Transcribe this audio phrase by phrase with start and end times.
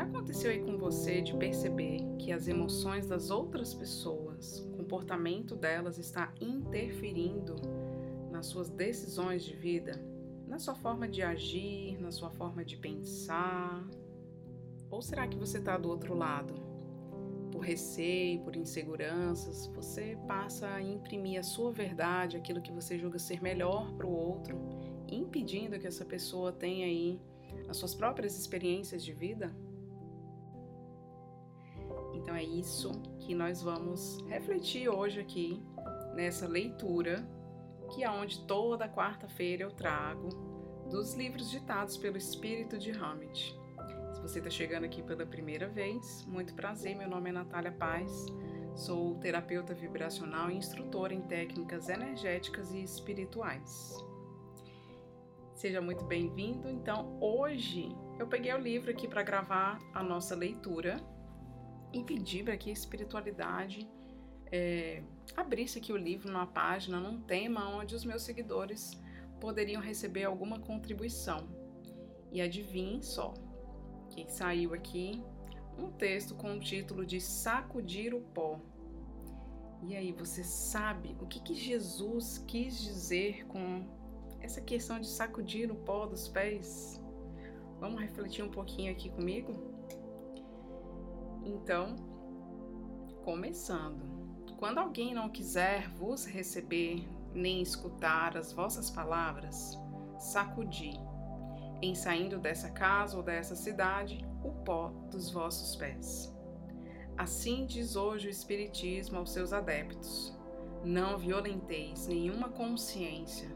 [0.00, 5.54] Já aconteceu aí com você de perceber que as emoções das outras pessoas, o comportamento
[5.54, 7.56] delas está interferindo
[8.30, 10.02] nas suas decisões de vida,
[10.48, 13.86] na sua forma de agir, na sua forma de pensar?
[14.90, 16.54] Ou será que você está do outro lado?
[17.52, 23.18] Por receio, por inseguranças, você passa a imprimir a sua verdade, aquilo que você julga
[23.18, 24.56] ser melhor para o outro,
[25.06, 27.20] impedindo que essa pessoa tenha aí
[27.68, 29.54] as suas próprias experiências de vida?
[32.20, 35.62] Então é isso que nós vamos refletir hoje aqui
[36.14, 37.26] nessa leitura,
[37.90, 40.28] que é onde toda quarta-feira eu trago
[40.90, 43.58] dos livros ditados pelo espírito de Hammett.
[44.12, 48.26] Se você está chegando aqui pela primeira vez, muito prazer, meu nome é Natália Paz,
[48.74, 53.96] sou terapeuta vibracional e instrutora em técnicas energéticas e espirituais.
[55.54, 56.68] Seja muito bem-vindo.
[56.68, 61.00] Então, hoje eu peguei o livro aqui para gravar a nossa leitura
[62.04, 63.88] pedi para que a espiritualidade
[64.52, 65.02] é,
[65.36, 69.00] abrisse aqui o livro numa página, num tema onde os meus seguidores
[69.40, 71.48] poderiam receber alguma contribuição.
[72.30, 73.34] E adivinhe só,
[74.10, 75.22] que saiu aqui
[75.76, 78.60] um texto com o título de Sacudir o Pó.
[79.82, 83.82] E aí, você sabe o que, que Jesus quis dizer com
[84.40, 87.00] essa questão de sacudir o pó dos pés?
[87.78, 89.69] Vamos refletir um pouquinho aqui comigo?
[91.44, 91.96] Então,
[93.24, 94.02] começando.
[94.58, 99.78] Quando alguém não quiser vos receber nem escutar as vossas palavras,
[100.18, 100.92] sacudi
[101.82, 106.34] em saindo dessa casa ou dessa cidade, o pó dos vossos pés.
[107.16, 110.36] Assim diz hoje o Espiritismo aos seus adeptos:
[110.84, 113.48] Não violenteis nenhuma consciência,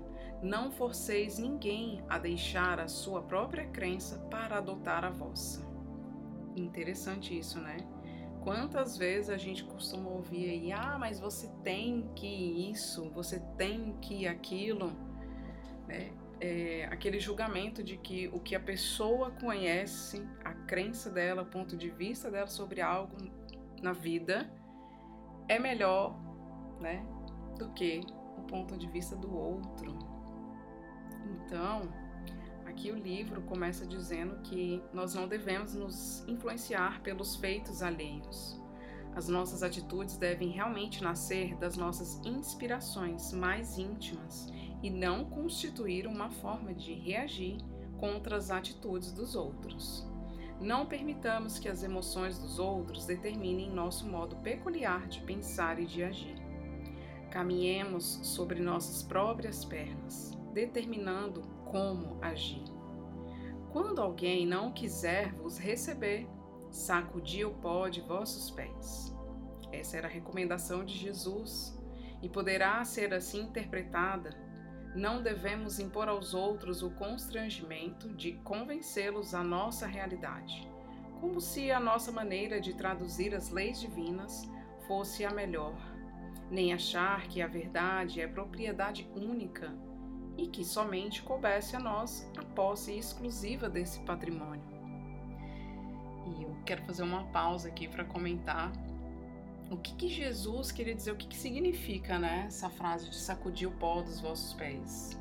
[0.42, 5.63] não forceis ninguém a deixar a sua própria crença para adotar a vossa.
[6.56, 7.76] Interessante isso, né?
[8.42, 12.26] Quantas vezes a gente costuma ouvir aí, ah, mas você tem que
[12.70, 14.92] isso, você tem que aquilo,
[15.88, 16.12] né?
[16.40, 21.76] é, aquele julgamento de que o que a pessoa conhece, a crença dela, o ponto
[21.76, 23.16] de vista dela sobre algo
[23.82, 24.50] na vida
[25.48, 26.18] é melhor,
[26.80, 27.02] né,
[27.58, 28.00] do que
[28.36, 29.98] o ponto de vista do outro.
[31.24, 31.88] Então,
[32.74, 38.60] aqui o livro começa dizendo que nós não devemos nos influenciar pelos feitos alheios.
[39.14, 44.48] As nossas atitudes devem realmente nascer das nossas inspirações mais íntimas
[44.82, 47.58] e não constituir uma forma de reagir
[47.96, 50.04] contra as atitudes dos outros.
[50.60, 56.02] Não permitamos que as emoções dos outros determinem nosso modo peculiar de pensar e de
[56.02, 56.42] agir.
[57.30, 62.64] Caminhemos sobre nossas próprias pernas, determinando como agir.
[63.72, 66.28] Quando alguém não quiser vos receber,
[66.70, 69.14] sacudi o pó de vossos pés.
[69.72, 71.76] Essa era a recomendação de Jesus
[72.22, 74.44] e poderá ser assim interpretada
[74.94, 80.70] não devemos impor aos outros o constrangimento de convencê-los à nossa realidade,
[81.20, 84.48] como se a nossa maneira de traduzir as leis divinas
[84.86, 85.76] fosse a melhor,
[86.48, 89.76] nem achar que a verdade é propriedade única
[90.36, 94.62] e que somente coubesse a nós a posse exclusiva desse patrimônio.
[96.26, 98.72] E eu quero fazer uma pausa aqui para comentar
[99.70, 103.68] o que, que Jesus queria dizer, o que, que significa né, essa frase de sacudir
[103.68, 105.18] o pó dos vossos pés.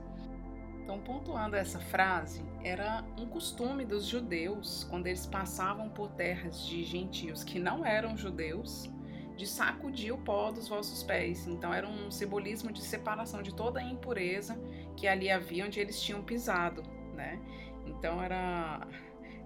[0.83, 6.83] Então, pontuando essa frase, era um costume dos judeus, quando eles passavam por terras de
[6.83, 8.89] gentios que não eram judeus,
[9.35, 11.47] de sacudir o pó dos vossos pés.
[11.47, 14.57] Então, era um simbolismo de separação de toda a impureza
[14.95, 16.83] que ali havia onde eles tinham pisado,
[17.13, 17.39] né?
[17.85, 18.87] Então, era,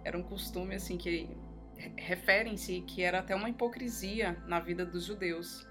[0.03, 1.29] era um costume assim que
[1.95, 5.67] referem-se que era até uma hipocrisia na vida dos judeus,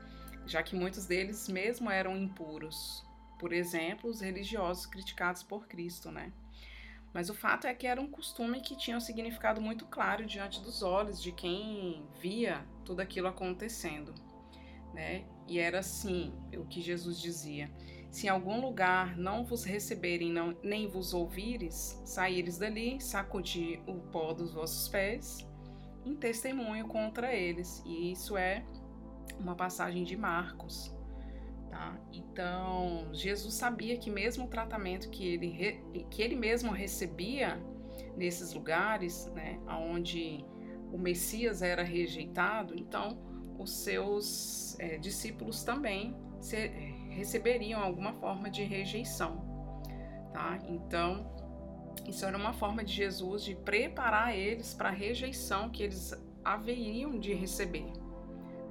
[0.46, 3.04] já que muitos deles mesmo eram impuros.
[3.38, 6.32] Por exemplo, os religiosos criticados por Cristo, né?
[7.16, 10.60] Mas o fato é que era um costume que tinha um significado muito claro diante
[10.60, 14.14] dos olhos de quem via tudo aquilo acontecendo,
[14.92, 15.24] né?
[15.48, 17.70] E era assim o que Jesus dizia:
[18.10, 23.94] se em algum lugar não vos receberem, não, nem vos ouvires, saíres dali, sacudir o
[24.10, 25.38] pó dos vossos pés
[26.04, 27.82] em testemunho contra eles.
[27.86, 28.62] E isso é
[29.40, 30.94] uma passagem de Marcos.
[31.76, 31.94] Tá?
[32.10, 37.62] Então, Jesus sabia que mesmo o tratamento que ele, que ele mesmo recebia
[38.16, 40.42] nesses lugares, né, onde
[40.90, 43.18] o Messias era rejeitado, então
[43.58, 46.56] os seus é, discípulos também se,
[47.10, 49.44] receberiam alguma forma de rejeição.
[50.32, 50.58] Tá?
[50.66, 51.30] Então,
[52.06, 57.18] Isso era uma forma de Jesus de preparar eles para a rejeição que eles haveriam
[57.18, 57.92] de receber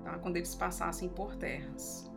[0.03, 0.17] tá?
[0.17, 2.14] quando eles passassem por terras.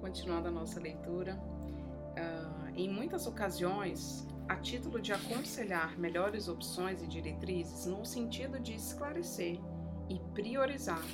[0.00, 7.06] Continuando a nossa leitura, uh, em muitas ocasiões, a título de aconselhar melhores opções e
[7.06, 9.60] diretrizes, no sentido de esclarecer
[10.08, 11.04] e priorizar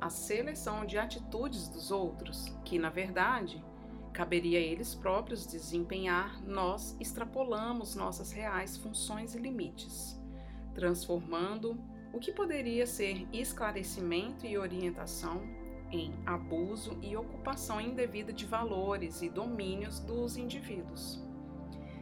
[0.00, 3.62] a seleção de atitudes dos outros, que na verdade
[4.12, 10.18] caberia a eles próprios desempenhar, nós extrapolamos nossas reais funções e limites,
[10.74, 11.78] transformando
[12.14, 15.42] o que poderia ser esclarecimento e orientação
[15.90, 21.22] em abuso e ocupação indevida de valores e domínios dos indivíduos.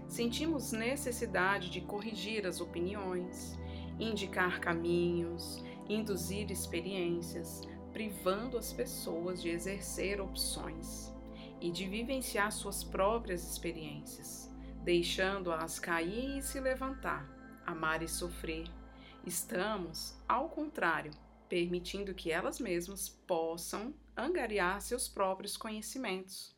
[0.08, 3.58] Sentimos necessidade de corrigir as opiniões,
[3.98, 11.12] indicar caminhos, induzir experiências, privando as pessoas de exercer opções
[11.60, 14.52] e de vivenciar suas próprias experiências,
[14.82, 17.28] deixando-as cair e se levantar,
[17.64, 18.66] amar e sofrer.
[19.24, 21.12] Estamos, ao contrário,
[21.48, 26.54] permitindo que elas mesmas possam angariar seus próprios conhecimentos.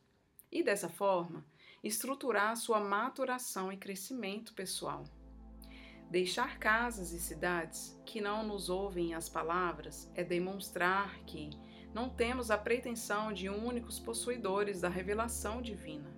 [0.51, 1.45] E, dessa forma,
[1.83, 5.03] estruturar sua maturação e crescimento pessoal.
[6.09, 11.49] Deixar casas e cidades que não nos ouvem as palavras é demonstrar que,
[11.93, 16.15] não temos a pretensão de únicos possuidores da revelação divina,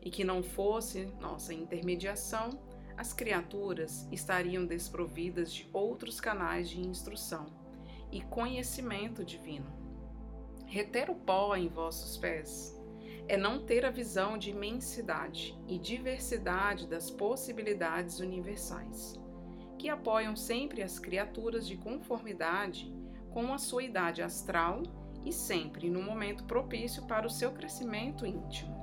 [0.00, 2.62] e que não fosse nossa intermediação,
[2.96, 7.65] as criaturas estariam desprovidas de outros canais de instrução
[8.10, 9.66] e conhecimento divino.
[10.66, 12.76] Reter o pó em vossos pés
[13.28, 19.14] é não ter a visão de imensidade e diversidade das possibilidades universais,
[19.78, 22.94] que apoiam sempre as criaturas de conformidade
[23.30, 24.82] com a sua idade astral
[25.24, 28.74] e sempre no momento propício para o seu crescimento íntimo.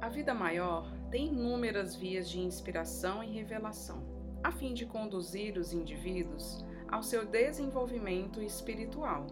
[0.00, 4.04] A vida maior tem inúmeras vias de inspiração e revelação,
[4.42, 9.26] a fim de conduzir os indivíduos ao seu desenvolvimento espiritual.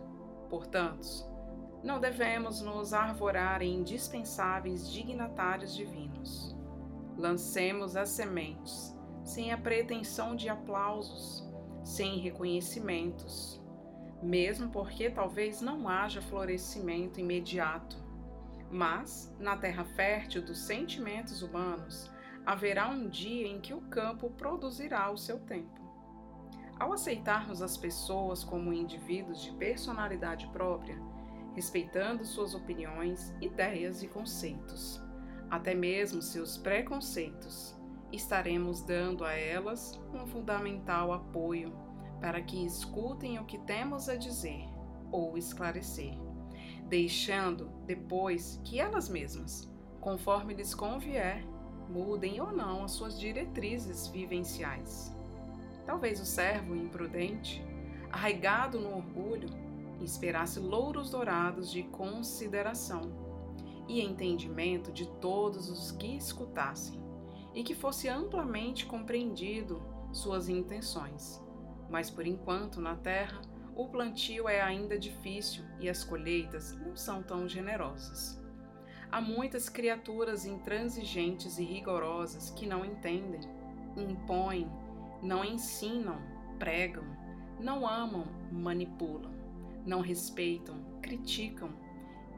[0.48, 1.06] Portanto,
[1.82, 6.56] não devemos nos arvorar em indispensáveis dignatários divinos.
[7.16, 11.48] Lancemos as sementes, sem a pretensão de aplausos,
[11.84, 13.62] sem reconhecimentos,
[14.22, 18.04] mesmo porque talvez não haja florescimento imediato.
[18.70, 22.10] Mas, na terra fértil dos sentimentos humanos,
[22.44, 25.85] haverá um dia em que o campo produzirá o seu tempo.
[26.78, 31.00] Ao aceitarmos as pessoas como indivíduos de personalidade própria,
[31.54, 35.02] respeitando suas opiniões, ideias e conceitos,
[35.50, 37.74] até mesmo seus preconceitos,
[38.12, 41.72] estaremos dando a elas um fundamental apoio
[42.20, 44.68] para que escutem o que temos a dizer
[45.10, 46.12] ou esclarecer,
[46.88, 49.66] deixando depois que elas mesmas,
[49.98, 51.42] conforme lhes convier,
[51.88, 55.15] mudem ou não as suas diretrizes vivenciais.
[55.86, 57.64] Talvez o servo imprudente,
[58.10, 59.48] arraigado no orgulho,
[60.00, 63.10] esperasse louros dourados de consideração
[63.88, 67.00] e entendimento de todos os que escutassem,
[67.54, 69.80] e que fosse amplamente compreendido
[70.12, 71.46] suas intenções
[71.88, 73.40] mas por enquanto na terra
[73.74, 78.42] o plantio é ainda difícil e as colheitas não são tão generosas.
[79.10, 83.40] Há muitas criaturas intransigentes e rigorosas que não entendem,
[83.96, 84.68] impõem,
[85.26, 86.18] não ensinam,
[86.58, 87.04] pregam,
[87.58, 89.32] não amam, manipulam,
[89.84, 91.70] não respeitam, criticam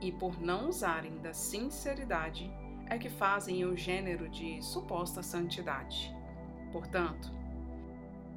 [0.00, 2.50] e, por não usarem da sinceridade,
[2.86, 6.14] é que fazem o gênero de suposta santidade.
[6.72, 7.30] Portanto,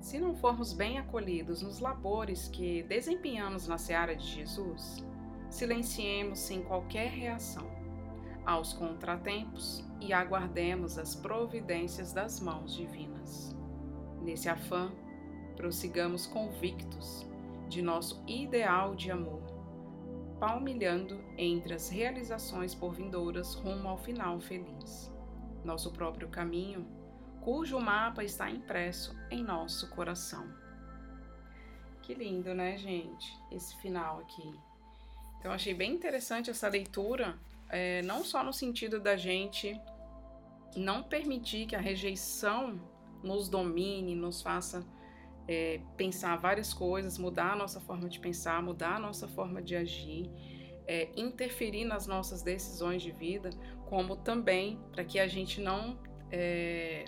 [0.01, 5.05] se não formos bem acolhidos nos labores que desempenhamos na seara de Jesus,
[5.49, 7.69] silenciemos sem qualquer reação
[8.45, 13.55] aos contratempos e aguardemos as providências das mãos divinas.
[14.21, 14.91] Nesse afã,
[15.55, 17.25] prossigamos convictos
[17.67, 19.41] de nosso ideal de amor,
[20.39, 25.11] palmilhando entre as realizações por vindouras rumo ao final feliz.
[25.63, 26.85] Nosso próprio caminho
[27.41, 30.47] cujo mapa está impresso em nosso coração.
[32.01, 33.37] Que lindo, né, gente?
[33.51, 34.59] Esse final aqui.
[35.39, 39.79] Então, achei bem interessante essa leitura, é, não só no sentido da gente
[40.75, 42.79] não permitir que a rejeição
[43.23, 44.85] nos domine, nos faça
[45.47, 49.75] é, pensar várias coisas, mudar a nossa forma de pensar, mudar a nossa forma de
[49.75, 50.29] agir,
[50.87, 53.49] é, interferir nas nossas decisões de vida,
[53.85, 55.97] como também para que a gente não
[56.31, 57.05] é,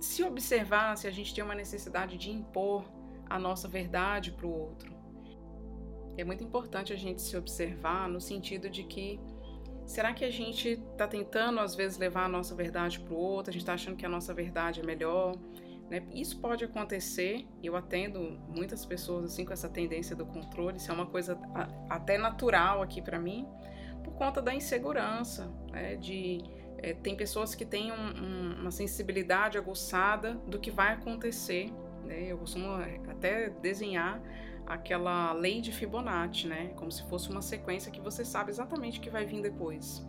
[0.00, 2.84] se observar se a gente tem uma necessidade de impor
[3.28, 4.94] a nossa verdade para o outro.
[6.16, 9.20] É muito importante a gente se observar no sentido de que
[9.90, 13.50] Será que a gente está tentando, às vezes, levar a nossa verdade para o outro?
[13.50, 15.34] A gente está achando que a nossa verdade é melhor?
[15.90, 16.06] Né?
[16.12, 20.94] Isso pode acontecer, eu atendo muitas pessoas assim com essa tendência do controle, isso é
[20.94, 21.36] uma coisa
[21.88, 23.48] até natural aqui para mim,
[24.04, 25.96] por conta da insegurança, né?
[25.96, 26.38] de
[26.78, 31.68] é, tem pessoas que têm um, um, uma sensibilidade aguçada do que vai acontecer.
[32.04, 32.30] Né?
[32.30, 32.68] Eu costumo
[33.08, 34.22] até desenhar
[34.70, 36.68] aquela lei de Fibonacci, né?
[36.76, 40.06] Como se fosse uma sequência que você sabe exatamente o que vai vir depois.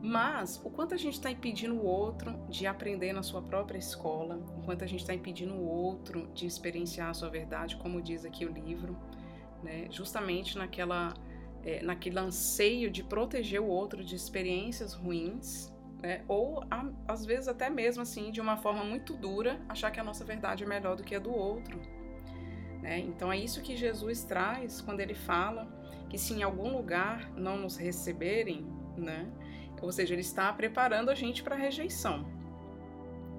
[0.00, 4.36] Mas o quanto a gente está impedindo o outro de aprender na sua própria escola,
[4.56, 8.24] o quanto a gente está impedindo o outro de experienciar a sua verdade, como diz
[8.24, 8.96] aqui o livro,
[9.62, 9.86] né?
[9.90, 11.12] Justamente naquela,
[11.62, 15.70] é, naquele anseio de proteger o outro de experiências ruins,
[16.02, 16.24] né?
[16.26, 16.64] Ou
[17.06, 20.64] às vezes até mesmo assim de uma forma muito dura, achar que a nossa verdade
[20.64, 21.78] é melhor do que a do outro.
[22.82, 22.98] Né?
[22.98, 25.66] Então é isso que Jesus traz quando ele fala
[26.10, 29.30] que se em algum lugar não nos receberem, né?
[29.80, 32.26] ou seja, ele está preparando a gente para a rejeição.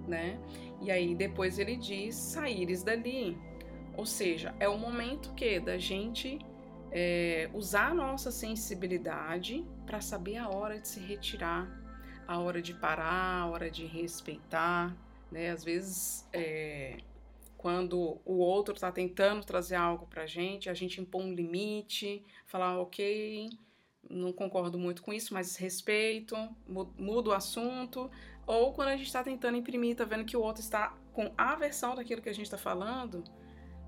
[0.07, 0.39] Né?
[0.81, 3.37] E aí depois ele diz saíres dali.
[3.95, 6.39] Ou seja, é o momento que da gente
[6.91, 11.69] é, usar a nossa sensibilidade para saber a hora de se retirar,
[12.27, 14.95] a hora de parar, a hora de respeitar.
[15.31, 15.51] Né?
[15.51, 16.97] Às vezes é,
[17.63, 22.21] quando o outro está tentando trazer algo para a gente, a gente impõe um limite,
[22.45, 23.49] falar, ok,
[24.09, 26.35] não concordo muito com isso, mas respeito,
[26.67, 28.11] mudo o assunto.
[28.45, 31.95] Ou quando a gente está tentando imprimir, tá vendo que o outro está com aversão
[31.95, 33.23] daquilo que a gente está falando,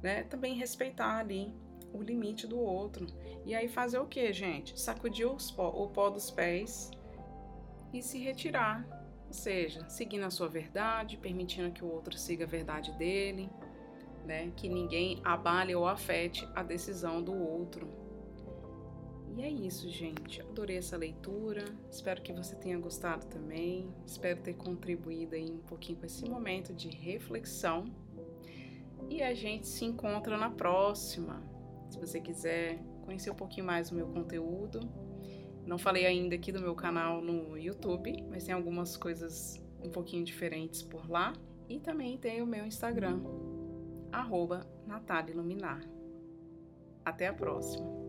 [0.01, 0.24] né?
[0.24, 1.53] Também respeitar ali
[1.91, 3.05] o limite do outro.
[3.46, 4.79] E aí fazer o que, gente?
[4.79, 6.91] Sacudir pó, o pó dos pés
[7.91, 8.88] e se retirar.
[9.27, 13.50] Ou seja, seguindo a sua verdade, permitindo que o outro siga a verdade dele,
[14.25, 14.51] né?
[14.55, 18.05] Que ninguém abale ou afete a decisão do outro.
[19.36, 20.41] E é isso, gente.
[20.41, 21.65] Adorei essa leitura.
[21.91, 23.94] Espero que você tenha gostado também.
[24.05, 27.84] Espero ter contribuído aí um pouquinho com esse momento de reflexão.
[29.10, 31.44] E a gente se encontra na próxima.
[31.89, 34.79] Se você quiser conhecer um pouquinho mais do meu conteúdo,
[35.65, 40.24] não falei ainda aqui do meu canal no YouTube, mas tem algumas coisas um pouquinho
[40.24, 41.34] diferentes por lá.
[41.67, 43.22] E também tem o meu Instagram,
[45.31, 45.81] Iluminar.
[47.03, 48.05] Até a próxima!